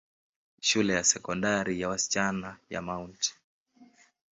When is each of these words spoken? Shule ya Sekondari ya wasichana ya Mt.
Shule 0.61 0.93
ya 0.93 1.03
Sekondari 1.03 1.79
ya 1.81 1.89
wasichana 1.89 2.57
ya 2.69 2.81
Mt. 2.81 3.35